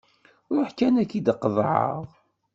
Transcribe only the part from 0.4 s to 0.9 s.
Ṛuḥ